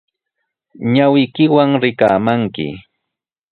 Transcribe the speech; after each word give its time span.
Ñawiykiwan 0.93 1.69
rikaamanki 1.81 2.67